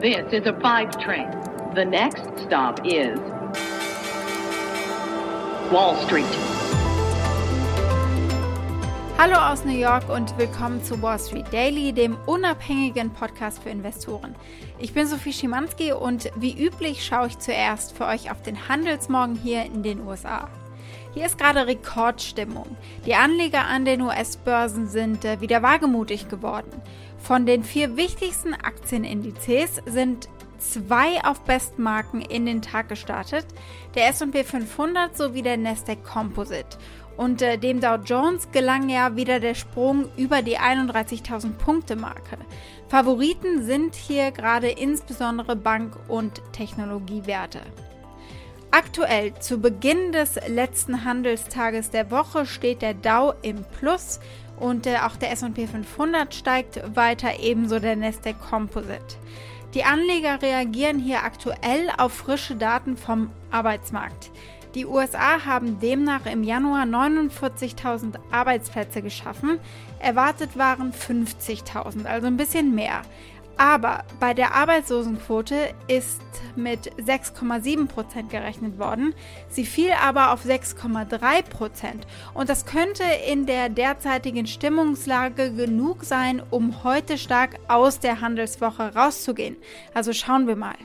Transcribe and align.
This 0.00 0.32
is 0.32 0.46
a 0.46 0.58
five 0.62 0.98
train. 0.98 1.28
The 1.74 1.84
next 1.84 2.22
stop 2.46 2.80
is 2.86 3.18
Wall 5.70 5.94
Street. 6.06 6.24
Hallo 9.18 9.34
aus 9.34 9.62
New 9.66 9.76
York 9.78 10.08
und 10.08 10.38
willkommen 10.38 10.82
zu 10.82 11.02
Wall 11.02 11.18
Street 11.18 11.52
Daily, 11.52 11.92
dem 11.92 12.16
unabhängigen 12.24 13.10
Podcast 13.10 13.62
für 13.62 13.68
Investoren. 13.68 14.34
Ich 14.78 14.94
bin 14.94 15.06
Sophie 15.06 15.34
Schimanski 15.34 15.92
und 15.92 16.30
wie 16.34 16.58
üblich 16.58 17.04
schaue 17.04 17.26
ich 17.26 17.38
zuerst 17.38 17.94
für 17.94 18.06
euch 18.06 18.30
auf 18.30 18.40
den 18.40 18.70
Handelsmorgen 18.70 19.34
hier 19.34 19.66
in 19.66 19.82
den 19.82 20.06
USA. 20.06 20.48
Hier 21.12 21.26
ist 21.26 21.38
gerade 21.38 21.66
Rekordstimmung. 21.66 22.76
Die 23.04 23.16
Anleger 23.16 23.66
an 23.66 23.84
den 23.84 24.00
US-Börsen 24.00 24.86
sind 24.86 25.24
äh, 25.24 25.40
wieder 25.40 25.62
wagemutig 25.62 26.28
geworden. 26.28 26.70
Von 27.18 27.46
den 27.46 27.64
vier 27.64 27.96
wichtigsten 27.96 28.54
Aktienindizes 28.54 29.82
sind 29.86 30.28
zwei 30.58 31.24
auf 31.24 31.40
Bestmarken 31.40 32.20
in 32.20 32.46
den 32.46 32.62
Tag 32.62 32.88
gestartet, 32.88 33.46
der 33.94 34.08
S&P 34.08 34.44
500 34.44 35.16
sowie 35.16 35.42
der 35.42 35.56
Nasdaq 35.56 36.04
Composite. 36.04 36.78
Und 37.16 37.42
äh, 37.42 37.58
dem 37.58 37.80
Dow 37.80 37.96
Jones 37.96 38.50
gelang 38.52 38.88
ja 38.88 39.16
wieder 39.16 39.40
der 39.40 39.54
Sprung 39.54 40.08
über 40.16 40.42
die 40.42 40.58
31.000 40.58 41.54
Punkte 41.54 41.96
Marke. 41.96 42.38
Favoriten 42.88 43.64
sind 43.64 43.96
hier 43.96 44.30
gerade 44.30 44.68
insbesondere 44.68 45.56
Bank- 45.56 45.98
und 46.08 46.40
Technologiewerte. 46.52 47.60
Aktuell 48.72 49.34
zu 49.40 49.58
Beginn 49.58 50.12
des 50.12 50.36
letzten 50.46 51.04
Handelstages 51.04 51.90
der 51.90 52.12
Woche 52.12 52.46
steht 52.46 52.82
der 52.82 52.94
Dow 52.94 53.34
im 53.42 53.64
Plus 53.64 54.20
und 54.60 54.86
äh, 54.86 54.98
auch 54.98 55.16
der 55.16 55.32
S&P 55.32 55.66
500 55.66 56.32
steigt 56.32 56.80
weiter, 56.94 57.40
ebenso 57.40 57.80
der 57.80 57.96
Nasdaq 57.96 58.40
Composite. 58.40 59.16
Die 59.74 59.82
Anleger 59.82 60.40
reagieren 60.40 61.00
hier 61.00 61.24
aktuell 61.24 61.90
auf 61.98 62.12
frische 62.12 62.54
Daten 62.54 62.96
vom 62.96 63.30
Arbeitsmarkt. 63.50 64.30
Die 64.76 64.86
USA 64.86 65.44
haben 65.44 65.80
demnach 65.80 66.26
im 66.26 66.44
Januar 66.44 66.84
49.000 66.84 68.14
Arbeitsplätze 68.30 69.02
geschaffen. 69.02 69.58
Erwartet 69.98 70.56
waren 70.56 70.92
50.000, 70.92 72.04
also 72.04 72.28
ein 72.28 72.36
bisschen 72.36 72.72
mehr. 72.74 73.02
Aber 73.56 74.04
bei 74.18 74.34
der 74.34 74.54
Arbeitslosenquote 74.54 75.74
ist 75.86 76.20
mit 76.56 76.92
6,7 76.96 77.86
Prozent 77.86 78.30
gerechnet 78.30 78.78
worden. 78.78 79.14
Sie 79.48 79.64
fiel 79.64 79.90
aber 80.02 80.32
auf 80.32 80.44
6,3 80.44 81.42
Prozent. 81.42 82.06
Und 82.34 82.48
das 82.48 82.66
könnte 82.66 83.04
in 83.30 83.46
der 83.46 83.68
derzeitigen 83.68 84.46
Stimmungslage 84.46 85.52
genug 85.52 86.04
sein, 86.04 86.42
um 86.50 86.84
heute 86.84 87.18
stark 87.18 87.58
aus 87.68 88.00
der 88.00 88.20
Handelswoche 88.20 88.94
rauszugehen. 88.94 89.56
Also 89.94 90.12
schauen 90.12 90.46
wir 90.46 90.56
mal. 90.56 90.76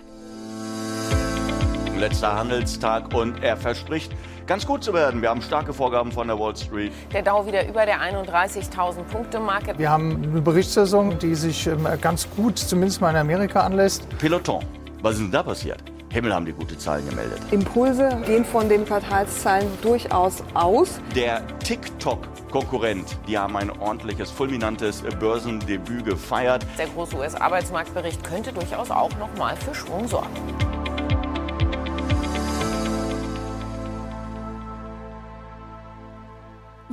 Letzter 1.98 2.36
Handelstag 2.36 3.14
und 3.14 3.42
er 3.42 3.56
verspricht, 3.56 4.12
ganz 4.48 4.66
gut 4.66 4.84
zu 4.84 4.94
werden. 4.94 5.22
Wir 5.22 5.30
haben 5.30 5.42
starke 5.42 5.74
Vorgaben 5.74 6.12
von 6.12 6.28
der 6.28 6.40
Wall 6.40 6.56
Street. 6.56 6.92
Der 7.14 7.22
Dow 7.22 7.46
wieder 7.46 7.68
über 7.68 7.86
der 7.86 8.00
31.000 8.02 9.04
Punkte 9.12 9.40
Marke. 9.40 9.78
Wir 9.78 9.90
haben 9.90 10.24
eine 10.24 10.42
Berichtssaison, 10.42 11.18
die 11.20 11.36
sich 11.36 11.68
ähm, 11.68 11.88
ganz 12.02 12.28
gut, 12.36 12.58
zumindest 12.58 13.02
mal 13.02 13.12
in 13.12 13.18
Amerika, 13.18 13.62
anlässt. 13.62 14.08
Peloton, 14.18 14.64
was 15.02 15.16
ist 15.16 15.22
denn 15.22 15.32
da 15.32 15.44
passiert? 15.44 15.84
Himmel 16.16 16.34
haben 16.34 16.46
die 16.46 16.54
gute 16.54 16.78
Zahlen 16.78 17.08
gemeldet. 17.10 17.40
Impulse 17.52 18.10
gehen 18.26 18.46
von 18.46 18.70
den 18.70 18.86
Quartalszahlen 18.86 19.68
durchaus 19.82 20.42
aus. 20.54 21.02
Der 21.14 21.46
TikTok-Konkurrent, 21.60 23.18
die 23.28 23.38
haben 23.38 23.58
ein 23.58 23.70
ordentliches, 23.70 24.32
fulminantes 24.32 25.04
Börsendebüt 25.20 26.06
gefeiert. 26.06 26.66
Der 26.78 26.88
große 26.88 27.18
US-Arbeitsmarktbericht 27.18 28.24
könnte 28.24 28.54
durchaus 28.54 28.92
auch 28.92 29.12
noch 29.20 29.36
mal 29.38 29.58
für 29.58 29.76
Schwung 29.76 30.08
sorgen. 30.08 30.30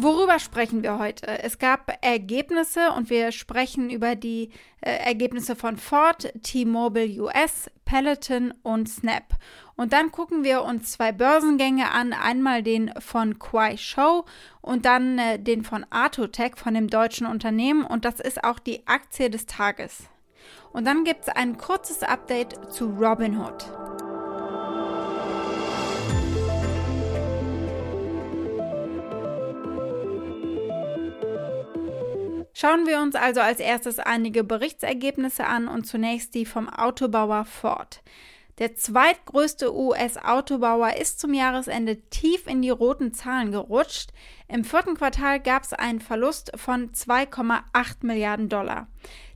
Worüber 0.03 0.41
sprechen 0.41 0.83
wir 0.83 0.99
heute? 0.99 1.29
Es 1.29 1.61
gab 1.61 1.97
Ergebnisse 2.01 2.91
und 2.97 3.09
wir 3.09 3.31
sprechen 3.31 3.89
über 3.89 4.17
die 4.17 4.51
äh, 4.81 4.91
Ergebnisse 4.97 5.55
von 5.55 5.77
Ford, 5.77 6.33
T-Mobile 6.43 7.23
US, 7.23 7.71
Peloton 7.85 8.53
und 8.65 8.89
Snap. 8.89 9.37
Und 9.77 9.93
dann 9.93 10.11
gucken 10.11 10.43
wir 10.43 10.65
uns 10.65 10.91
zwei 10.91 11.13
Börsengänge 11.13 11.93
an, 11.93 12.15
einmal 12.15 12.65
den 12.65 12.93
von 12.99 13.39
Quai 13.39 13.77
Show 13.77 14.25
und 14.61 14.87
dann 14.87 15.21
äh, 15.21 15.39
den 15.39 15.63
von 15.63 15.87
Artotech, 15.91 16.57
von 16.57 16.75
dem 16.75 16.91
deutschen 16.91 17.29
Unternehmen 17.29 17.85
und 17.85 18.05
das 18.05 18.19
ist 18.19 18.43
auch 18.43 18.59
die 18.59 18.85
Aktie 18.89 19.31
des 19.31 19.47
Tages. 19.47 20.09
Und 20.73 20.85
dann 20.85 21.05
gibt 21.05 21.23
es 21.23 21.29
ein 21.29 21.59
kurzes 21.59 22.03
Update 22.03 22.73
zu 22.73 22.87
Robinhood. 22.87 23.71
Schauen 32.63 32.87
wir 32.87 33.01
uns 33.01 33.17
also 33.17 33.41
als 33.41 33.59
erstes 33.59 33.99
einige 33.99 34.45
Berichtsergebnisse 34.45 35.45
an 35.45 35.67
und 35.67 35.85
zunächst 35.85 36.33
die 36.37 36.47
vom 36.47 36.69
Autobauer 36.69 37.45
Ford. 37.45 38.05
Der 38.61 38.77
zweitgrößte 38.77 39.75
US-Autobauer 39.75 40.95
ist 40.95 41.19
zum 41.19 41.35
Jahresende 41.35 42.01
tief 42.11 42.47
in 42.47 42.63
die 42.63 42.71
roten 42.71 43.13
Zahlen 43.13 43.51
gerutscht. 43.51 44.11
Im 44.47 44.63
vierten 44.63 44.95
Quartal 44.95 45.41
gab 45.41 45.65
es 45.65 45.73
einen 45.73 46.01
Verlust 46.01 46.53
von 46.55 46.93
2,8 46.93 48.07
Milliarden 48.07 48.49
Dollar. 48.49 48.87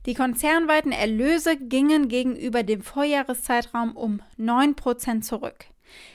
Die 0.05 0.13
konzernweiten 0.13 0.93
Erlöse 0.93 1.57
gingen 1.57 2.07
gegenüber 2.07 2.63
dem 2.63 2.81
Vorjahreszeitraum 2.81 3.97
um 3.97 4.21
9 4.37 4.73
Prozent 4.75 5.25
zurück. 5.25 5.65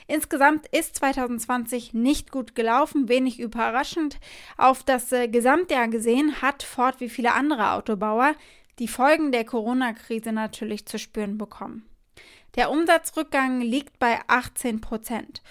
Insgesamt 0.07 0.67
ist 0.67 0.95
2020 0.97 1.93
nicht 1.93 2.31
gut 2.31 2.55
gelaufen, 2.55 3.09
wenig 3.09 3.39
überraschend. 3.39 4.19
Auf 4.57 4.83
das 4.83 5.11
äh, 5.11 5.27
Gesamtjahr 5.27 5.87
gesehen 5.87 6.41
hat 6.41 6.63
Ford 6.63 6.99
wie 6.99 7.09
viele 7.09 7.33
andere 7.33 7.71
Autobauer 7.71 8.35
die 8.79 8.87
Folgen 8.87 9.31
der 9.31 9.45
Corona-Krise 9.45 10.31
natürlich 10.31 10.85
zu 10.85 10.97
spüren 10.97 11.37
bekommen. 11.37 11.87
Der 12.55 12.69
Umsatzrückgang 12.69 13.61
liegt 13.61 13.99
bei 13.99 14.19
18 14.27 14.81
Prozent. 14.81 15.41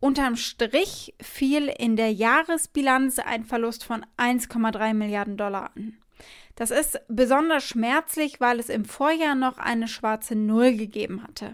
Unterm 0.00 0.36
Strich 0.36 1.14
fiel 1.20 1.68
in 1.68 1.96
der 1.96 2.12
Jahresbilanz 2.12 3.18
ein 3.18 3.44
Verlust 3.44 3.84
von 3.84 4.04
1,3 4.18 4.94
Milliarden 4.94 5.36
Dollar 5.36 5.70
an. 5.74 5.98
Das 6.54 6.70
ist 6.70 7.00
besonders 7.08 7.64
schmerzlich, 7.64 8.40
weil 8.40 8.58
es 8.58 8.68
im 8.68 8.84
Vorjahr 8.84 9.34
noch 9.34 9.58
eine 9.58 9.88
schwarze 9.88 10.34
Null 10.34 10.76
gegeben 10.76 11.22
hatte. 11.22 11.52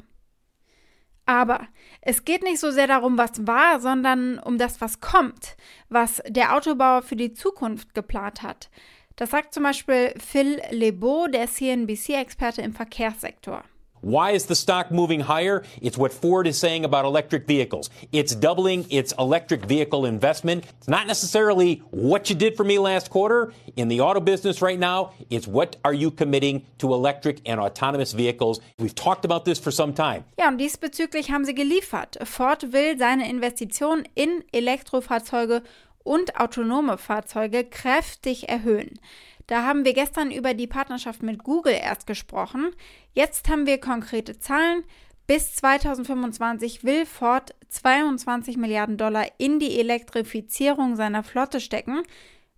Aber 1.25 1.69
es 2.01 2.25
geht 2.25 2.43
nicht 2.43 2.59
so 2.59 2.71
sehr 2.71 2.87
darum, 2.87 3.17
was 3.17 3.47
war, 3.47 3.81
sondern 3.81 4.39
um 4.39 4.59
das, 4.59 4.81
was 4.81 5.01
kommt, 5.01 5.57
was 5.89 6.23
der 6.27 6.57
Autobauer 6.57 7.03
für 7.03 7.17
die 7.17 7.33
Zukunft 7.33 7.95
geplant 7.95 8.43
hat. 8.43 8.71
Das 9.17 9.31
sagt 9.31 9.55
zum 9.55 9.63
Beispiel 9.63 10.15
Phil 10.19 10.61
Lebeau, 10.71 11.29
der 11.29 11.47
CNBC-Experte 11.47 12.63
im 12.63 12.75
Verkehrssektor. 12.75 13.63
Why 14.03 14.33
is 14.33 14.47
the 14.47 14.57
stock 14.57 14.91
moving 14.91 15.21
higher? 15.21 15.63
It's 15.81 15.97
what 15.97 16.13
Ford 16.13 16.49
is 16.49 16.59
saying 16.59 16.85
about 16.85 17.05
electric 17.05 17.47
vehicles. 17.47 17.89
It's 18.11 18.35
doubling 18.35 18.85
its 18.91 19.15
electric 19.17 19.65
vehicle 19.65 20.05
investment. 20.07 20.65
It's 20.79 20.89
not 20.89 21.07
necessarily 21.07 21.85
what 21.93 22.29
you 22.29 22.35
did 22.35 22.57
for 22.57 22.65
me 22.65 22.81
last 22.81 23.11
quarter. 23.11 23.53
In 23.77 23.87
the 23.87 24.01
auto 24.01 24.19
business 24.19 24.61
right 24.61 24.79
now, 24.79 25.13
it's 25.31 25.47
what 25.47 25.77
are 25.85 25.95
you 25.95 26.11
committing 26.11 26.67
to 26.79 26.93
electric 26.93 27.43
and 27.47 27.61
autonomous 27.61 28.13
vehicles. 28.13 28.61
We've 28.77 28.95
talked 28.95 29.25
about 29.25 29.45
this 29.45 29.61
for 29.61 29.71
some 29.71 29.95
time. 29.95 30.25
Ja, 30.37 30.49
und 30.49 30.59
diesbezüglich 30.59 31.31
haben 31.31 31.45
sie 31.45 31.55
geliefert. 31.55 32.19
Ford 32.25 32.73
will 32.73 32.99
seine 32.99 33.31
Investitionen 33.31 34.09
in 34.17 34.43
Elektrofahrzeuge 34.53 35.63
und 36.03 36.41
autonome 36.41 36.99
Fahrzeuge 36.99 37.63
kräftig 37.63 38.49
erhöhen. 38.49 38.99
Da 39.47 39.65
haben 39.65 39.85
wir 39.85 39.93
gestern 39.93 40.31
über 40.31 40.55
die 40.55 40.67
Partnerschaft 40.67 41.23
mit 41.23 41.43
Google 41.43 41.75
erst 41.75 42.07
gesprochen. 42.07 42.71
Jetzt 43.13 43.49
haben 43.49 43.67
wir 43.67 43.79
konkrete 43.79 44.39
Zahlen. 44.39 44.85
Bis 45.27 45.55
2025 45.57 46.85
will 46.85 47.07
Ford 47.07 47.55
22 47.69 48.57
Milliarden 48.57 48.97
Dollar 48.97 49.27
in 49.39 49.59
die 49.59 49.79
Elektrifizierung 49.79 50.97
seiner 50.97 51.23
Flotte 51.23 51.61
stecken. 51.61 52.03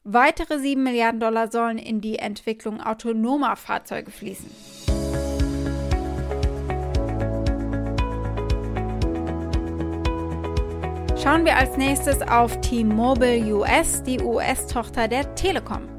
Weitere 0.03 0.59
7 0.59 0.83
Milliarden 0.83 1.21
Dollar 1.21 1.51
sollen 1.51 1.79
in 1.79 2.01
die 2.01 2.19
Entwicklung 2.19 2.81
autonomer 2.81 3.57
Fahrzeuge 3.57 4.11
fließen. 4.11 4.51
Schauen 11.23 11.47
wir 11.47 11.57
als 11.57 11.79
nächstes 11.79 12.21
auf 12.21 12.61
T-Mobile 12.61 13.55
US, 13.55 14.03
die 14.03 14.21
US-Tochter 14.21 15.09
der 15.09 15.35
Telekom. 15.35 15.94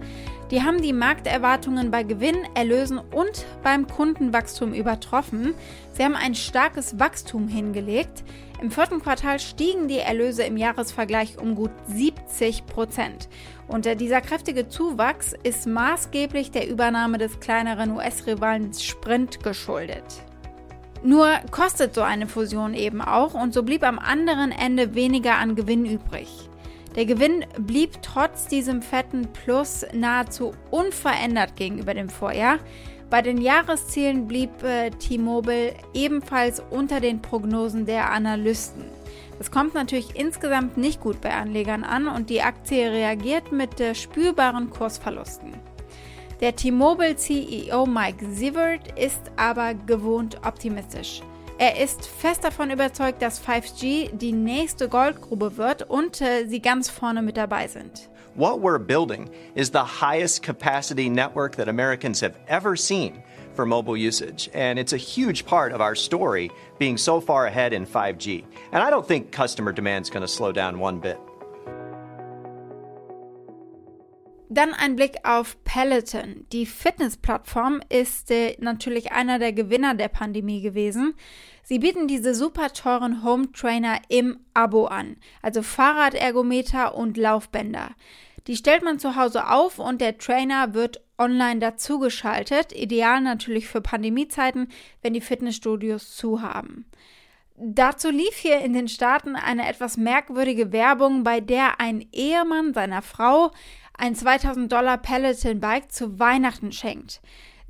Die 0.52 0.62
haben 0.62 0.80
die 0.80 0.94
Markterwartungen 0.94 1.90
bei 1.90 2.04
Gewinn, 2.04 2.38
Erlösen 2.54 3.00
und 3.00 3.46
beim 3.64 3.88
Kundenwachstum 3.88 4.74
übertroffen. 4.74 5.56
Sie 5.94 6.04
haben 6.04 6.16
ein 6.16 6.36
starkes 6.36 7.00
Wachstum 7.00 7.48
hingelegt. 7.48 8.24
Im 8.62 8.70
vierten 8.70 9.02
Quartal 9.02 9.40
stiegen 9.40 9.88
die 9.88 9.98
Erlöse 9.98 10.44
im 10.44 10.56
Jahresvergleich 10.56 11.40
um 11.40 11.56
gut 11.56 11.72
70 11.88 12.68
Prozent. 12.68 13.28
Und 13.68 13.86
dieser 14.00 14.22
kräftige 14.22 14.70
Zuwachs 14.70 15.34
ist 15.42 15.66
maßgeblich 15.66 16.52
der 16.52 16.70
Übernahme 16.70 17.18
des 17.18 17.40
kleineren 17.40 17.92
US-Rivalen 17.92 18.72
Sprint 18.74 19.44
geschuldet. 19.44 20.24
Nur 21.04 21.28
kostet 21.50 21.96
so 21.96 22.02
eine 22.02 22.28
Fusion 22.28 22.76
eben 22.76 23.02
auch 23.02 23.34
und 23.34 23.54
so 23.54 23.64
blieb 23.64 23.84
am 23.84 23.98
anderen 23.98 24.52
Ende 24.52 24.94
weniger 24.94 25.36
an 25.38 25.56
Gewinn 25.56 25.86
übrig. 25.86 26.50
Der 26.96 27.06
Gewinn 27.06 27.46
blieb 27.60 28.02
trotz 28.02 28.48
diesem 28.48 28.82
fetten 28.82 29.28
Plus 29.34 29.86
nahezu 29.94 30.54
unverändert 30.72 31.58
gegenüber 31.58 31.94
dem 31.94 32.08
Vorjahr. 32.08 32.60
Bei 33.10 33.22
den 33.22 33.40
Jahreszielen 33.42 34.28
blieb 34.28 34.64
äh, 34.64 34.90
T-Mobile 34.92 35.74
ebenfalls 35.94 36.62
unter 36.72 37.02
den 37.02 37.22
Prognosen 37.22 37.86
der 37.86 38.12
Analysten. 38.12 38.86
Das 39.38 39.52
kommt 39.52 39.74
natürlich 39.74 40.16
insgesamt 40.16 40.78
nicht 40.78 41.02
gut 41.02 41.20
bei 41.20 41.34
Anlegern 41.34 41.84
an 41.84 42.08
und 42.08 42.30
die 42.30 42.42
Aktie 42.42 42.90
reagiert 42.90 43.52
mit 43.52 43.80
äh, 43.82 43.94
spürbaren 43.94 44.70
Kursverlusten. 44.70 45.54
Der 46.40 46.56
T-Mobile 46.56 47.18
CEO 47.18 47.86
Mike 47.86 48.26
Sievert 48.32 48.98
ist 48.98 49.32
aber 49.36 49.74
gewohnt 49.74 50.38
optimistisch. 50.46 51.22
Er 51.58 51.82
ist 51.82 52.06
fest 52.06 52.44
davon 52.44 52.70
überzeugt, 52.70 53.22
dass 53.22 53.42
5G 53.42 54.10
die 54.12 54.34
nächste 54.34 54.90
Goldgrube 54.90 55.56
wird 55.56 55.90
und 55.90 56.20
äh, 56.20 56.46
sie 56.48 56.60
ganz 56.60 56.90
vorne 56.90 57.22
mit 57.22 57.38
dabei 57.38 57.70
sind. 57.70 58.10
What 58.36 58.60
we're 58.60 58.78
building 58.78 59.30
is 59.56 59.70
the 59.72 60.02
highest 60.02 60.44
capacity 60.44 61.08
network 61.10 61.56
that 61.56 61.70
Americans 61.70 62.20
have 62.22 62.36
ever 62.50 62.76
seen 62.76 63.24
for 63.54 63.66
mobile 63.66 63.96
usage. 63.96 64.50
And 64.54 64.78
it's 64.78 64.92
a 64.92 64.98
huge 64.98 65.46
part 65.46 65.72
of 65.72 65.80
our 65.80 65.96
story 65.96 66.52
being 66.78 66.98
so 66.98 67.22
far 67.22 67.46
ahead 67.46 67.72
in 67.72 67.86
5G. 67.86 68.44
And 68.74 68.84
I 68.84 68.90
don't 68.90 69.08
think 69.08 69.32
customer 69.32 69.72
demand 69.72 70.04
is 70.04 70.10
going 70.10 70.24
to 70.24 70.28
slow 70.28 70.52
down 70.52 70.80
one 70.80 71.00
bit. 71.00 71.18
Dann 74.56 74.74
ein 74.74 74.96
Blick 74.96 75.18
auf 75.24 75.62
Peloton. 75.66 76.46
Die 76.54 76.66
Fitnessplattform 76.66 77.82
ist 77.90 78.32
äh, 78.32 78.56
natürlich 78.62 79.12
einer 79.12 79.38
der 79.38 79.52
Gewinner 79.52 79.96
der 79.96 80.08
Pandemie 80.08 80.62
gewesen. 80.62 81.14
Sie 81.62 81.80
bieten 81.80 82.08
diese 82.08 82.34
super 82.34 82.72
teuren 82.72 83.22
Home 83.22 83.52
Trainer 83.52 84.00
im 84.08 84.40
Abo 84.54 84.86
an, 84.86 85.18
also 85.42 85.62
Fahrradergometer 85.62 86.96
und 86.96 87.18
Laufbänder. 87.18 87.90
Die 88.48 88.56
stellt 88.56 88.82
man 88.82 88.98
zu 88.98 89.18
Hause 89.18 89.50
auf 89.50 89.78
und 89.78 90.00
der 90.00 90.18
Trainer 90.18 90.74
wird 90.74 91.02
online 91.18 91.60
dazugeschaltet. 91.60 92.72
Ideal 92.72 93.20
natürlich 93.20 93.68
für 93.68 93.82
Pandemiezeiten, 93.82 94.70
wenn 95.02 95.14
die 95.14 95.22
Fitnessstudios 95.22 96.16
zu 96.16 96.42
haben. 96.42 96.86
Dazu 97.58 98.10
lief 98.10 98.36
hier 98.36 98.60
in 98.60 98.74
den 98.74 98.90
Staaten 98.90 99.38
eine 99.38 99.68
etwas 99.68 99.96
merkwürdige 99.96 100.74
Werbung, 100.74 101.24
bei 101.24 101.40
der 101.40 101.80
ein 101.80 102.06
Ehemann 102.12 102.74
seiner 102.74 103.02
Frau 103.02 103.52
ein 103.98 104.16
2000 104.16 104.72
Dollar 104.72 104.98
Peloton 104.98 105.60
Bike 105.60 105.92
zu 105.92 106.20
Weihnachten 106.20 106.72
schenkt. 106.72 107.22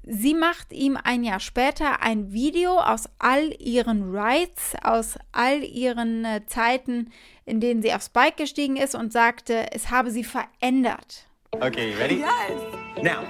Sie 0.07 0.35
macht 0.35 0.71
ihm 0.71 0.97
ein 1.03 1.23
Jahr 1.23 1.39
später 1.39 2.03
ein 2.03 2.31
Video 2.31 2.79
aus 2.79 3.09
all 3.17 3.51
ihren 3.59 4.15
Rides, 4.15 4.73
aus 4.83 5.17
all 5.31 5.63
ihren 5.63 6.23
äh, 6.25 6.45
Zeiten, 6.45 7.11
in 7.45 7.59
denen 7.59 7.81
sie 7.81 7.91
aufs 7.91 8.09
Bike 8.09 8.37
gestiegen 8.37 8.75
ist 8.75 8.93
und 8.93 9.11
sagte, 9.11 9.71
es 9.71 9.89
habe 9.89 10.11
sie 10.11 10.23
verändert. 10.23 11.25
Okay, 11.59 11.91
you 11.91 11.97
ready? 11.97 12.17
Yes. 12.17 13.01
Now. 13.01 13.23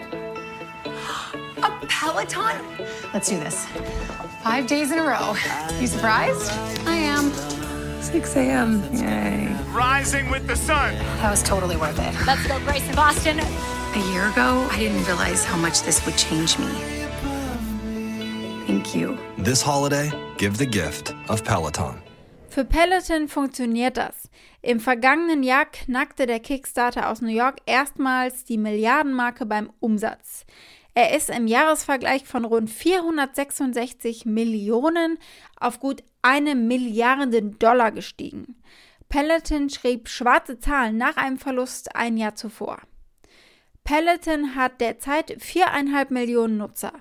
A 1.61 1.69
Peloton? 1.87 2.59
Let's 3.13 3.29
do 3.29 3.37
this. 3.37 3.65
Five 4.43 4.67
days 4.67 4.91
in 4.91 4.99
a 4.99 5.03
row. 5.03 5.35
You 5.79 5.87
surprised? 5.87 6.51
I 6.85 6.97
am. 6.97 7.54
6 8.15 8.37
a.m. 8.37 8.81
Yay. 8.93 9.53
Rising 9.73 10.29
with 10.29 10.47
the 10.47 10.55
sun. 10.55 10.95
That 11.19 11.31
was 11.31 11.43
totally 11.43 11.75
worth 11.75 11.99
it. 11.99 12.15
Let's 12.25 12.47
go, 12.47 12.57
Grace 12.59 12.87
in 12.87 12.95
Boston. 12.95 13.39
A 13.41 14.11
year 14.13 14.29
ago, 14.29 14.65
I 14.71 14.79
didn't 14.79 15.03
realize 15.05 15.43
how 15.43 15.57
much 15.57 15.81
this 15.81 15.99
would 16.05 16.15
change 16.15 16.57
me. 16.57 16.71
Thank 18.67 18.95
you. 18.95 19.17
This 19.37 19.61
holiday, 19.61 20.13
give 20.37 20.57
the 20.57 20.65
gift 20.65 21.13
of 21.27 21.43
Peloton. 21.43 22.01
Für 22.47 22.63
Peloton 22.63 23.27
funktioniert 23.27 23.97
das. 23.97 24.29
Im 24.61 24.79
vergangenen 24.79 25.43
Jahr 25.43 25.65
knackte 25.65 26.25
der 26.25 26.39
Kickstarter 26.39 27.09
aus 27.09 27.19
New 27.19 27.27
York 27.35 27.57
erstmals 27.65 28.45
die 28.45 28.57
Milliardenmarke 28.57 29.45
beim 29.45 29.69
Umsatz. 29.81 30.45
Er 30.93 31.13
ist 31.13 31.29
im 31.29 31.47
Jahresvergleich 31.47 32.23
von 32.23 32.45
rund 32.45 32.69
466 32.69 34.25
Millionen 34.25 35.17
auf 35.59 35.81
gut 35.81 36.01
eine 36.25 36.55
Milliarde 36.55 37.43
Dollar 37.43 37.91
gestiegen. 37.91 38.55
Peloton 39.09 39.69
schrieb 39.69 40.09
schwarze 40.09 40.57
Zahlen 40.57 40.97
nach 40.97 41.17
einem 41.17 41.37
Verlust 41.37 41.95
ein 41.95 42.17
Jahr 42.17 42.33
zuvor. 42.33 42.79
Peloton 43.83 44.55
hat 44.55 44.81
derzeit 44.81 45.35
viereinhalb 45.37 46.09
Millionen 46.09 46.57
Nutzer. 46.57 46.93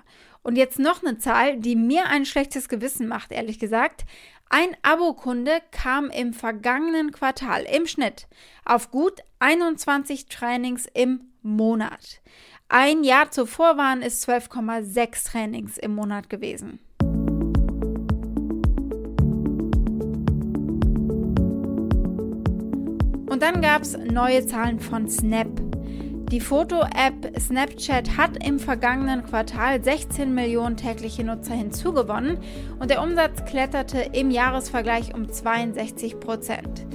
Und 0.43 0.57
jetzt 0.57 0.77
noch 0.77 1.01
eine 1.01 1.17
Zahl, 1.17 1.57
die 1.57 1.75
mir 1.75 2.05
ein 2.05 2.27
schlechtes 2.27 2.69
Gewissen 2.69 3.07
macht, 3.07 3.31
ehrlich 3.31 3.57
gesagt. 3.57 4.05
Ein 4.47 4.77
Abokunde 4.83 5.59
kam 5.71 6.11
im 6.11 6.31
vergangenen 6.31 7.11
Quartal 7.11 7.63
im 7.63 7.87
Schnitt 7.87 8.27
auf 8.63 8.91
gut 8.91 9.21
21 9.39 10.27
Trainings 10.27 10.87
im 10.93 11.31
Monat. 11.41 12.21
Ein 12.69 13.03
Jahr 13.03 13.31
zuvor 13.31 13.75
waren 13.75 14.03
es 14.03 14.27
12,6 14.27 15.31
Trainings 15.31 15.79
im 15.79 15.95
Monat 15.95 16.29
gewesen. 16.29 16.79
Und 23.35 23.41
dann 23.41 23.61
gab 23.61 23.81
es 23.81 23.97
neue 23.97 24.47
Zahlen 24.47 24.79
von 24.79 25.09
Snap. 25.09 25.49
Die 26.31 26.39
Foto-App 26.39 27.37
Snapchat 27.37 28.15
hat 28.15 28.41
im 28.47 28.59
vergangenen 28.59 29.25
Quartal 29.25 29.83
16 29.83 30.33
Millionen 30.33 30.77
tägliche 30.77 31.25
Nutzer 31.25 31.53
hinzugewonnen 31.53 32.37
und 32.79 32.89
der 32.89 33.03
Umsatz 33.03 33.43
kletterte 33.43 33.97
im 34.13 34.31
Jahresvergleich 34.31 35.13
um 35.13 35.27
62 35.29 36.21
Prozent. 36.21 36.85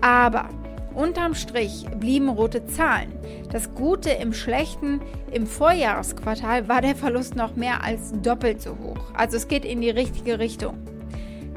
Aber 0.00 0.48
Unterm 0.94 1.34
Strich 1.34 1.84
blieben 2.00 2.30
rote 2.30 2.64
Zahlen. 2.64 3.12
Das 3.52 3.74
Gute 3.74 4.08
im 4.08 4.32
Schlechten, 4.32 5.02
im 5.32 5.46
Vorjahresquartal 5.46 6.66
war 6.66 6.80
der 6.80 6.96
Verlust 6.96 7.36
noch 7.36 7.56
mehr 7.56 7.84
als 7.84 8.14
doppelt 8.22 8.62
so 8.62 8.70
hoch. 8.70 9.12
Also 9.12 9.36
es 9.36 9.48
geht 9.48 9.66
in 9.66 9.82
die 9.82 9.90
richtige 9.90 10.38
Richtung. 10.38 10.78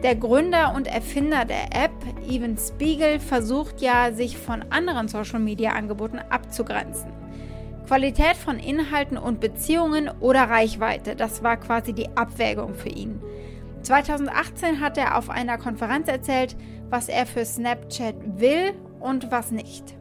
Der 0.04 0.16
Gründer 0.16 0.76
und 0.76 0.86
Erfinder 0.86 1.44
der 1.44 1.76
App, 1.76 1.92
Evan 2.30 2.56
Spiegel, 2.58 3.20
versucht 3.20 3.82
ja, 3.82 4.12
sich 4.12 4.38
von 4.38 4.64
anderen 4.70 5.08
Social-Media-Angeboten 5.08 6.20
abzugrenzen. 6.20 7.12
Qualität 7.88 8.36
von 8.36 8.60
Inhalten 8.60 9.18
und 9.18 9.40
Beziehungen 9.40 10.10
oder 10.20 10.44
Reichweite, 10.44 11.16
das 11.16 11.42
war 11.42 11.58
quasi 11.58 11.94
die 11.94 12.10
Abwägung 12.16 12.76
für 12.76 12.90
ihn. 12.90 13.20
2018 13.82 14.82
hat 14.82 15.00
er 15.00 15.18
auf 15.18 15.32
einer 15.32 15.58
Konferenz 15.58 16.08
erzählt, 16.08 16.56
was 16.90 17.10
er 17.10 17.26
für 17.26 17.44
Snapchat 17.44 18.16
will 18.40 18.74
und 19.00 19.32
was 19.32 19.50
nicht. 19.50 19.96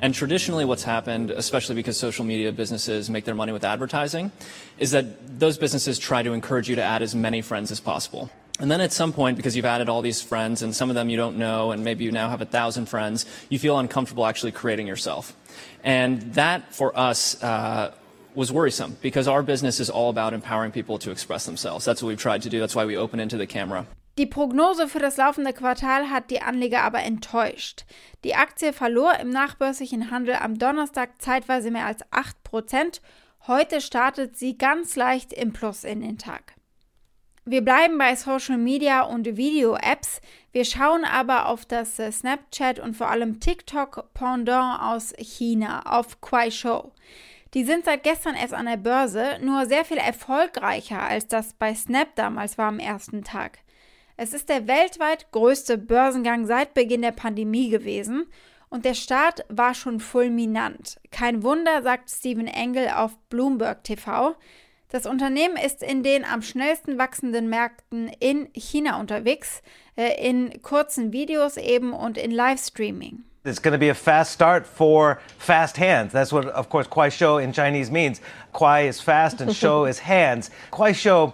And 0.00 0.14
traditionally, 0.14 0.64
what's 0.66 0.86
happened, 0.86 1.30
especially 1.30 1.74
because 1.74 1.98
social 1.98 2.24
media 2.24 2.52
businesses 2.52 3.10
make 3.10 3.26
their 3.26 3.34
money 3.34 3.52
with 3.52 3.64
advertising, 3.64 4.30
is 4.78 4.92
that 4.92 5.04
those 5.38 5.58
businesses 5.58 5.98
try 5.98 6.22
to 6.22 6.32
encourage 6.32 6.70
you 6.70 6.76
to 6.76 6.82
add 6.82 7.02
as 7.02 7.14
many 7.14 7.42
friends 7.42 7.70
as 7.70 7.80
possible. 7.80 8.30
And 8.60 8.70
then 8.70 8.80
at 8.80 8.92
some 8.92 9.12
point, 9.12 9.36
because 9.36 9.56
you've 9.56 9.64
added 9.64 9.88
all 9.88 10.02
these 10.02 10.20
friends 10.20 10.62
and 10.62 10.76
some 10.76 10.90
of 10.90 10.94
them 10.94 11.08
you 11.08 11.16
don't 11.16 11.38
know, 11.38 11.72
and 11.72 11.82
maybe 11.82 12.04
you 12.04 12.12
now 12.12 12.28
have 12.28 12.42
a 12.42 12.46
thousand 12.46 12.86
friends, 12.86 13.24
you 13.48 13.58
feel 13.58 13.78
uncomfortable 13.78 14.26
actually 14.26 14.52
creating 14.52 14.86
yourself. 14.86 15.34
And 15.82 16.34
that, 16.34 16.74
for 16.74 16.96
us, 16.96 17.42
uh, 17.42 17.92
was 18.34 18.52
worrisome 18.52 18.96
because 19.00 19.26
our 19.26 19.42
business 19.42 19.80
is 19.80 19.90
all 19.90 20.10
about 20.10 20.32
empowering 20.32 20.72
people 20.72 20.98
to 20.98 21.10
express 21.10 21.46
themselves. 21.46 21.84
That's 21.84 22.02
what 22.02 22.08
we've 22.08 22.20
tried 22.20 22.42
to 22.42 22.50
do. 22.50 22.60
That's 22.60 22.76
why 22.76 22.84
we 22.84 22.96
open 22.96 23.18
into 23.18 23.36
the 23.36 23.46
camera. 23.46 23.86
Die 24.18 24.26
Prognose 24.26 24.88
für 24.88 24.98
das 24.98 25.16
laufende 25.16 25.52
Quartal 25.52 26.10
hat 26.10 26.30
die 26.30 26.42
Anleger 26.42 26.82
aber 26.82 27.02
enttäuscht. 27.02 27.84
Die 28.24 28.34
Aktie 28.34 28.72
verlor 28.72 29.18
im 29.18 29.30
nachbörslichen 29.30 30.10
Handel 30.10 30.34
am 30.34 30.58
Donnerstag 30.58 31.22
zeitweise 31.22 31.70
mehr 31.70 31.86
als 31.86 32.02
8%. 32.12 33.00
Heute 33.46 33.80
startet 33.80 34.36
sie 34.36 34.58
ganz 34.58 34.96
leicht 34.96 35.32
im 35.32 35.52
Plus 35.52 35.84
in 35.84 36.02
den 36.02 36.18
Tag. 36.18 36.54
Wir 37.50 37.64
bleiben 37.64 37.98
bei 37.98 38.14
Social 38.14 38.58
Media 38.58 39.02
und 39.02 39.36
Video-Apps. 39.36 40.20
Wir 40.52 40.64
schauen 40.64 41.04
aber 41.04 41.46
auf 41.46 41.64
das 41.64 41.98
äh, 41.98 42.12
Snapchat 42.12 42.78
und 42.78 42.94
vor 42.94 43.10
allem 43.10 43.40
TikTok-Pendant 43.40 44.80
aus 44.80 45.12
China, 45.18 45.82
auf 45.84 46.20
Kuaishou. 46.20 46.92
Die 47.54 47.64
sind 47.64 47.86
seit 47.86 48.04
gestern 48.04 48.36
erst 48.36 48.54
an 48.54 48.66
der 48.66 48.76
Börse, 48.76 49.40
nur 49.42 49.66
sehr 49.66 49.84
viel 49.84 49.96
erfolgreicher 49.96 51.02
als 51.02 51.26
das 51.26 51.54
bei 51.54 51.74
Snap 51.74 52.14
damals 52.14 52.56
war 52.56 52.68
am 52.68 52.78
ersten 52.78 53.24
Tag. 53.24 53.58
Es 54.16 54.32
ist 54.32 54.48
der 54.48 54.68
weltweit 54.68 55.32
größte 55.32 55.76
Börsengang 55.76 56.46
seit 56.46 56.72
Beginn 56.74 57.02
der 57.02 57.10
Pandemie 57.10 57.68
gewesen 57.68 58.26
und 58.68 58.84
der 58.84 58.94
Start 58.94 59.44
war 59.48 59.74
schon 59.74 59.98
fulminant. 59.98 61.00
Kein 61.10 61.42
Wunder, 61.42 61.82
sagt 61.82 62.10
Stephen 62.10 62.46
Engel 62.46 62.90
auf 62.90 63.18
Bloomberg 63.28 63.82
TV. 63.82 64.36
Das 64.90 65.06
Unternehmen 65.06 65.56
ist 65.56 65.82
in 65.82 66.02
den 66.02 66.24
am 66.24 66.42
schnellsten 66.42 66.98
wachsenden 66.98 67.48
Märkten 67.48 68.08
in 68.18 68.48
China 68.52 68.98
unterwegs, 68.98 69.62
äh, 69.96 70.28
in 70.28 70.62
kurzen 70.62 71.12
Videos 71.12 71.56
eben 71.56 71.92
und 71.92 72.18
in 72.18 72.32
Livestreaming. 72.32 73.24
It's 73.42 73.58
going 73.58 73.72
to 73.72 73.78
be 73.78 73.88
a 73.88 73.94
fast 73.94 74.32
start 74.32 74.66
for 74.66 75.18
fast 75.38 75.78
hands. 75.78 76.12
That's 76.12 76.30
what, 76.30 76.44
of 76.48 76.68
course, 76.68 76.86
Kuai 76.86 77.10
Shou 77.10 77.38
in 77.38 77.54
Chinese 77.54 77.90
means. 77.90 78.20
Kuai 78.52 78.84
is 78.84 79.00
fast 79.00 79.40
and 79.40 79.56
Shou 79.56 79.84
is 79.86 79.98
hands. 79.98 80.50
Kuai 80.70 80.94
Shou, 80.94 81.32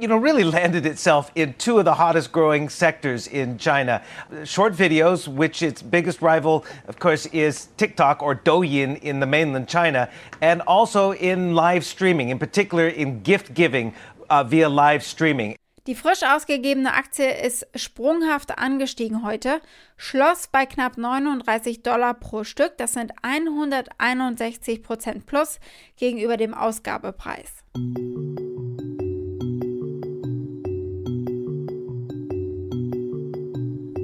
you 0.00 0.08
know, 0.08 0.16
really 0.16 0.42
landed 0.42 0.84
itself 0.84 1.30
in 1.36 1.54
two 1.54 1.78
of 1.78 1.84
the 1.84 1.94
hottest 1.94 2.32
growing 2.32 2.68
sectors 2.68 3.28
in 3.28 3.56
China. 3.56 4.02
Short 4.42 4.72
videos, 4.72 5.28
which 5.28 5.62
its 5.62 5.80
biggest 5.80 6.20
rival, 6.20 6.64
of 6.88 6.98
course, 6.98 7.26
is 7.26 7.68
TikTok 7.76 8.20
or 8.20 8.34
Douyin 8.34 9.00
in 9.02 9.20
the 9.20 9.26
mainland 9.26 9.68
China, 9.68 10.10
and 10.40 10.60
also 10.62 11.12
in 11.12 11.54
live 11.54 11.84
streaming, 11.84 12.30
in 12.30 12.40
particular 12.40 12.88
in 12.88 13.22
gift 13.22 13.54
giving 13.54 13.94
uh, 14.28 14.42
via 14.42 14.68
live 14.68 15.04
streaming. 15.04 15.56
Die 15.86 15.94
frisch 15.94 16.22
ausgegebene 16.22 16.94
Aktie 16.94 17.30
ist 17.44 17.66
sprunghaft 17.74 18.58
angestiegen 18.58 19.22
heute, 19.22 19.60
schloss 19.98 20.48
bei 20.50 20.64
knapp 20.64 20.96
39 20.96 21.82
Dollar 21.82 22.14
pro 22.14 22.42
Stück. 22.42 22.78
Das 22.78 22.94
sind 22.94 23.12
161 23.20 24.82
Prozent 24.82 25.26
plus 25.26 25.60
gegenüber 25.98 26.38
dem 26.38 26.54
Ausgabepreis. 26.54 27.52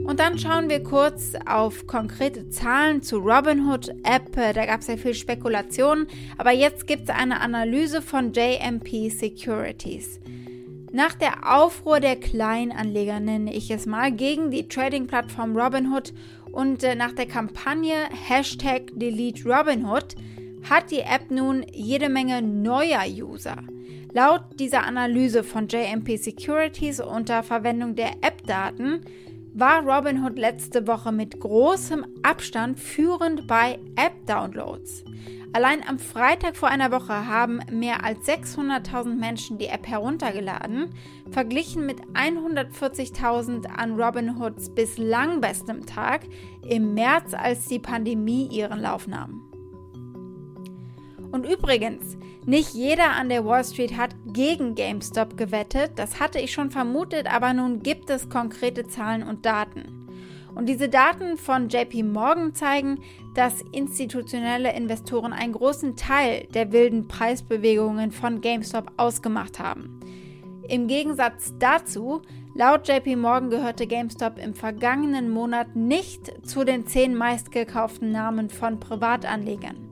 Und 0.05 0.19
dann 0.19 0.39
schauen 0.39 0.69
wir 0.69 0.83
kurz 0.83 1.33
auf 1.47 1.87
konkrete 1.87 2.51
Zahlen 2.51 3.01
zu 3.03 3.17
Robinhood 3.17 3.89
App. 4.05 4.33
Da 4.35 4.67
gab 4.67 4.83
es 4.83 4.89
ja 4.89 4.99
viel 4.99 5.15
Spekulation, 5.15 6.09
aber 6.37 6.51
jetzt 6.51 6.87
gibt 6.87 7.05
es 7.05 7.09
eine 7.09 7.41
Analyse 7.41 8.03
von 8.03 8.35
JMP 8.35 9.09
Securities. 9.09 10.21
Nach 10.93 11.15
der 11.15 11.57
Aufruhr 11.57 12.01
der 12.01 12.17
Kleinanleger, 12.17 13.21
nenne 13.21 13.55
ich 13.55 13.71
es 13.71 13.87
mal, 13.87 14.11
gegen 14.11 14.51
die 14.51 14.67
Trading-Plattform 14.67 15.57
Robinhood 15.57 16.13
und 16.51 16.83
äh, 16.83 16.97
nach 16.97 17.13
der 17.13 17.27
Kampagne 17.27 17.95
Hashtag 18.29 18.91
Delete 18.95 19.49
Robinhood 19.49 20.17
hat 20.69 20.91
die 20.91 21.01
App 21.01 21.31
nun 21.31 21.65
jede 21.73 22.09
Menge 22.09 22.43
neuer 22.43 23.05
User. 23.07 23.59
Laut 24.13 24.43
dieser 24.59 24.85
Analyse 24.85 25.45
von 25.45 25.69
JMP 25.69 26.17
Securities 26.17 27.01
unter 27.01 27.45
Verwendung 27.45 27.95
der 27.95 28.11
App-Daten 28.23 29.03
war 29.53 29.83
Robinhood 29.83 30.39
letzte 30.39 30.87
Woche 30.87 31.13
mit 31.13 31.41
großem 31.41 32.07
Abstand 32.23 32.79
führend 32.79 33.47
bei 33.47 33.79
App-Downloads. 33.97 35.05
Allein 35.53 35.83
am 35.87 35.99
Freitag 35.99 36.57
vor 36.57 36.69
einer 36.69 36.93
Woche 36.93 37.27
haben 37.27 37.61
mehr 37.73 38.05
als 38.05 38.21
600.000 38.21 39.17
Menschen 39.17 39.59
die 39.59 39.67
App 39.67 39.89
heruntergeladen, 39.89 40.91
verglichen 41.33 41.87
mit 41.87 42.01
140.000 42.15 43.67
an 43.67 44.01
Robinhoods 44.01 44.73
bislang 44.73 45.41
bestem 45.41 45.87
Tag 45.87 46.21
im 46.69 46.95
März, 46.95 47.35
als 47.35 47.67
die 47.67 47.81
Pandemie 47.81 48.47
ihren 48.47 48.81
Lauf 48.81 49.09
nahm. 49.09 49.50
Und 51.33 51.47
übrigens, 51.47 52.17
nicht 52.45 52.75
jeder 52.75 53.13
an 53.13 53.29
der 53.29 53.45
Wall 53.45 53.65
Street 53.65 53.97
hat 53.97 54.15
gegen 54.27 54.75
GameStop 54.75 55.37
gewettet, 55.37 55.93
das 55.97 56.19
hatte 56.19 56.41
ich 56.41 56.53
schon 56.53 56.71
vermutet, 56.71 57.33
aber 57.33 57.53
nun 57.53 57.83
gibt 57.83 58.11
es 58.11 58.29
konkrete 58.29 58.87
Zahlen 58.89 59.23
und 59.23 59.47
Daten. 59.47 60.01
Und 60.55 60.69
diese 60.69 60.89
Daten 60.89 61.37
von 61.37 61.69
JP 61.69 62.03
Morgan 62.03 62.55
zeigen, 62.55 62.99
dass 63.35 63.63
institutionelle 63.73 64.75
Investoren 64.75 65.33
einen 65.33 65.53
großen 65.53 65.97
Teil 65.97 66.49
der 66.53 66.73
wilden 66.73 67.07
Preisbewegungen 67.07 68.11
von 68.11 68.41
GameStop 68.41 68.91
ausgemacht 68.97 69.61
haben. 69.61 70.01
Im 70.69 70.87
Gegensatz 70.87 71.55
dazu, 71.59 72.23
laut 72.55 72.89
JP 72.89 73.17
Morgan 73.17 73.51
gehörte 73.51 73.87
GameStop 73.87 74.39
im 74.39 74.55
vergangenen 74.55 75.31
Monat 75.31 75.77
nicht 75.77 76.47
zu 76.47 76.65
den 76.65 76.87
zehn 76.87 77.15
meistgekauften 77.15 78.11
Namen 78.11 78.51
von 78.51 78.81
Privatanlegern. 78.81 79.90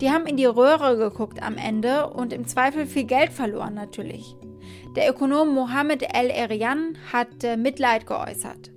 Die 0.00 0.10
haben 0.10 0.26
in 0.26 0.36
die 0.36 0.46
Röhre 0.46 0.96
geguckt 0.96 1.42
am 1.42 1.56
Ende 1.56 2.08
und 2.08 2.32
im 2.32 2.46
Zweifel 2.46 2.86
viel 2.86 3.04
Geld 3.04 3.32
verloren 3.32 3.74
natürlich. 3.74 4.36
Der 4.94 5.10
Ökonom 5.10 5.52
Mohamed 5.52 6.02
El 6.14 6.30
Erian 6.30 6.96
hat 7.12 7.42
Mitleid 7.56 8.06
geäußert. 8.06 8.70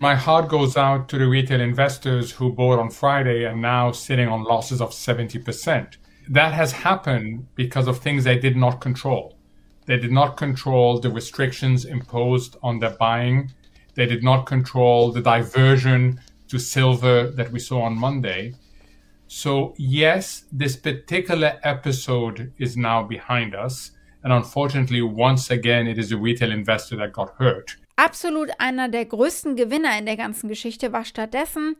My 0.00 0.14
heart 0.14 0.48
goes 0.48 0.76
out 0.76 1.08
to 1.08 1.16
the 1.16 1.24
retail 1.24 1.60
investors 1.60 2.38
who 2.38 2.52
bought 2.52 2.78
on 2.78 2.90
Friday 2.90 3.46
and 3.46 3.62
now 3.62 3.92
sitting 3.92 4.28
on 4.28 4.42
losses 4.42 4.80
of 4.80 4.90
70%. 4.90 5.98
That 6.28 6.52
has 6.52 6.72
happened 6.84 7.46
because 7.54 7.88
of 7.88 8.00
things 8.00 8.24
they 8.24 8.38
did 8.38 8.56
not 8.56 8.80
control. 8.80 9.38
They 9.86 9.98
did 9.98 10.10
not 10.10 10.36
control 10.36 10.98
the 10.98 11.10
restrictions 11.10 11.84
imposed 11.84 12.56
on 12.60 12.80
their 12.80 12.96
buying. 12.98 13.52
They 13.94 14.06
did 14.06 14.24
not 14.24 14.44
control 14.46 15.12
the 15.12 15.22
diversion 15.22 16.20
to 16.48 16.58
silver 16.58 17.30
that 17.30 17.52
we 17.52 17.60
saw 17.60 17.82
on 17.82 17.96
Monday. 17.96 18.54
So, 19.28 19.74
yes, 19.76 20.46
this 20.52 20.76
particular 20.76 21.58
episode 21.62 22.52
is 22.58 22.76
now 22.76 23.02
behind 23.02 23.54
us. 23.54 23.92
And 24.22 24.32
unfortunately, 24.32 25.02
once 25.02 25.50
again, 25.50 25.86
it 25.86 25.98
is 25.98 26.12
a 26.12 26.16
retail 26.16 26.52
investor 26.52 26.96
that 26.96 27.12
got 27.12 27.30
hurt. 27.38 27.76
Absolut 27.96 28.50
einer 28.58 28.88
der 28.88 29.06
größten 29.06 29.56
Gewinner 29.56 29.98
in 29.98 30.04
der 30.04 30.16
ganzen 30.16 30.48
Geschichte 30.48 30.92
war 30.92 31.04
stattdessen 31.04 31.76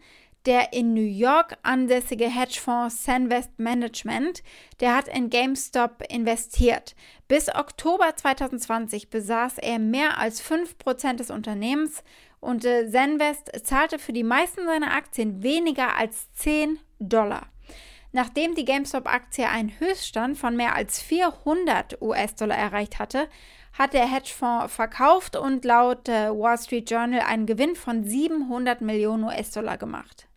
der 0.47 0.73
in 0.73 0.95
New 0.95 1.01
York 1.01 1.57
ansässige 1.63 2.29
Hedgefonds 2.29 3.05
Senvest 3.05 3.59
Management, 3.59 4.43
der 4.81 4.95
hat 4.95 5.09
in 5.09 5.29
GameStop 5.29 6.03
investiert. 6.09 6.95
Bis 7.27 7.53
Oktober 7.53 8.15
2020 8.15 9.11
besaß 9.11 9.59
er 9.59 9.81
mehr 9.81 10.19
als 10.19 10.41
5% 10.41 11.15
des 11.17 11.31
Unternehmens 11.31 12.05
und 12.47 12.65
äh, 12.65 12.89
Senvest 12.89 13.51
zahlte 13.65 13.99
für 13.99 14.13
die 14.13 14.23
meisten 14.23 14.65
seiner 14.67 14.95
Aktien 14.95 15.43
weniger 15.43 15.97
als 15.97 16.33
10 16.35 16.79
Dollar. 16.99 17.49
Nachdem 18.13 18.55
die 18.55 18.65
GameStop-Aktie 18.65 19.49
einen 19.49 19.79
Höchststand 19.79 20.39
von 20.39 20.57
mehr 20.57 20.75
als 20.75 21.03
400 21.03 22.01
US-Dollar 22.01 22.57
erreicht 22.57 22.99
hatte, 22.99 23.29
hat 23.77 23.93
der 23.93 24.11
Hedgefonds 24.11 24.73
verkauft 24.75 25.37
und 25.37 25.65
laut 25.65 26.09
äh, 26.09 26.31
Wall 26.31 26.57
Street 26.57 26.91
Journal 26.91 27.21
einen 27.21 27.47
Gewinn 27.47 27.75
von 27.75 28.05
700 28.05 28.81
Millionen 28.81 29.25
US-Dollar 29.25 29.77
gemacht. 29.77 30.29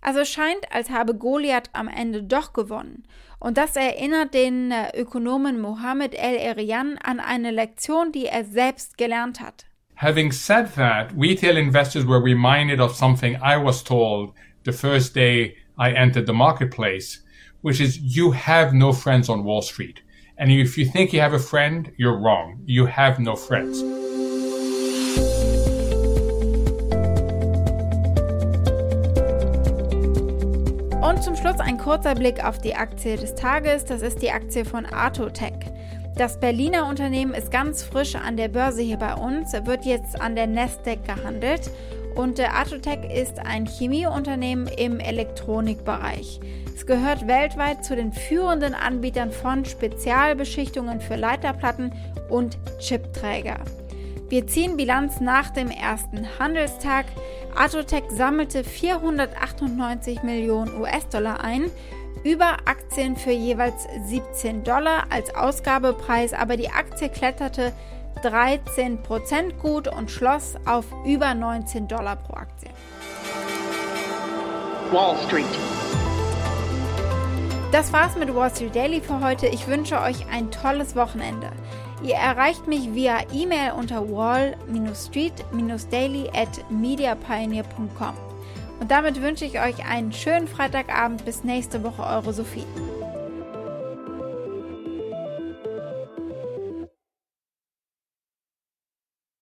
Also 0.00 0.20
es 0.20 0.28
scheint, 0.28 0.70
als 0.70 0.90
habe 0.90 1.14
Goliath 1.14 1.70
am 1.72 1.88
Ende 1.88 2.22
doch 2.22 2.52
gewonnen. 2.52 3.08
Und 3.40 3.56
das 3.56 3.74
erinnert 3.74 4.34
den 4.34 4.70
äh, 4.70 4.96
Ökonomen 4.96 5.60
Mohammed 5.60 6.14
El 6.14 6.36
Erian 6.36 6.98
an 7.02 7.18
eine 7.18 7.50
Lektion, 7.50 8.12
die 8.12 8.26
er 8.26 8.44
selbst 8.44 8.98
gelernt 8.98 9.40
hat. 9.40 9.66
Having 9.98 10.32
said 10.32 10.74
that, 10.74 11.16
retail 11.16 11.56
investors 11.56 12.04
were 12.04 12.20
reminded 12.20 12.80
of 12.80 12.96
something 12.96 13.36
I 13.36 13.56
was 13.58 13.80
told 13.80 14.34
the 14.64 14.72
first 14.72 15.14
day 15.14 15.56
I 15.78 15.92
entered 15.92 16.26
the 16.26 16.32
marketplace, 16.32 17.22
which 17.60 17.80
is 17.80 17.98
you 17.98 18.32
have 18.32 18.74
no 18.74 18.92
friends 18.92 19.28
on 19.28 19.44
Wall 19.44 19.62
Street. 19.62 20.00
And 20.36 20.50
if 20.50 20.76
you 20.76 20.84
think 20.84 21.12
you 21.12 21.20
have 21.20 21.32
a 21.32 21.38
friend, 21.38 21.92
you're 21.96 22.18
wrong. 22.18 22.60
You 22.66 22.86
have 22.86 23.20
no 23.20 23.36
friends. 23.36 23.82
Und 31.00 31.22
zum 31.22 31.36
Schluss 31.36 31.60
ein 31.60 31.78
kurzer 31.78 32.16
Blick 32.16 32.44
auf 32.44 32.58
die 32.58 32.74
Aktie 32.74 33.14
des 33.14 33.36
Tages. 33.36 33.84
Das 33.84 34.02
ist 34.02 34.20
die 34.20 34.32
Aktie 34.32 34.64
von 34.64 34.86
Artotech. 34.86 35.70
Das 36.16 36.38
Berliner 36.38 36.88
Unternehmen 36.88 37.34
ist 37.34 37.50
ganz 37.50 37.82
frisch 37.82 38.14
an 38.14 38.36
der 38.36 38.46
Börse 38.46 38.82
hier 38.82 38.98
bei 38.98 39.14
uns, 39.14 39.52
wird 39.52 39.84
jetzt 39.84 40.20
an 40.20 40.36
der 40.36 40.46
Nasdaq 40.46 41.04
gehandelt 41.04 41.68
und 42.14 42.38
äh, 42.38 42.44
Artotech 42.44 43.00
ist 43.12 43.40
ein 43.40 43.66
Chemieunternehmen 43.66 44.68
im 44.68 45.00
Elektronikbereich. 45.00 46.38
Es 46.72 46.86
gehört 46.86 47.26
weltweit 47.26 47.84
zu 47.84 47.96
den 47.96 48.12
führenden 48.12 48.74
Anbietern 48.74 49.32
von 49.32 49.64
Spezialbeschichtungen 49.64 51.00
für 51.00 51.16
Leiterplatten 51.16 51.92
und 52.28 52.58
Chipträger. 52.78 53.58
Wir 54.28 54.46
ziehen 54.46 54.76
Bilanz 54.76 55.20
nach 55.20 55.50
dem 55.50 55.68
ersten 55.68 56.26
Handelstag. 56.38 57.06
Atotech 57.56 58.04
sammelte 58.10 58.62
498 58.62 60.22
Millionen 60.22 60.80
US-Dollar 60.80 61.42
ein, 61.42 61.64
über 62.22 62.56
Aktien 62.64 63.16
für 63.16 63.32
jeweils 63.32 63.86
17 64.06 64.64
Dollar 64.64 65.04
als 65.10 65.34
Ausgabepreis, 65.34 66.32
aber 66.32 66.56
die 66.56 66.70
Aktie 66.70 67.08
kletterte 67.08 67.72
13% 68.22 69.58
gut 69.60 69.88
und 69.88 70.10
schloss 70.10 70.54
auf 70.64 70.86
über 71.04 71.34
19 71.34 71.88
Dollar 71.88 72.16
pro 72.16 72.34
Aktie. 72.34 72.70
Wall 74.90 75.16
Street. 75.26 75.44
Das 77.72 77.92
war's 77.92 78.16
mit 78.16 78.32
Wall 78.34 78.50
Street 78.50 78.76
Daily 78.76 79.00
für 79.00 79.20
heute. 79.20 79.48
Ich 79.48 79.66
wünsche 79.66 80.00
euch 80.00 80.26
ein 80.32 80.50
tolles 80.50 80.94
Wochenende. 80.94 81.50
Ihr 82.04 82.16
erreicht 82.16 82.66
mich 82.68 82.94
via 82.94 83.20
E-Mail 83.32 83.72
unter 83.72 84.06
wall-street-daily 84.08 86.30
at 86.34 86.70
mediapioneer.com. 86.70 88.33
Und 88.80 88.90
damit 88.90 89.22
wünsche 89.22 89.44
ich 89.44 89.60
euch 89.60 89.86
einen 89.88 90.12
schönen 90.12 90.48
Freitagabend. 90.48 91.24
Bis 91.24 91.44
nächste 91.44 91.82
Woche, 91.82 92.02
eure 92.02 92.32
Sophie. 92.32 92.66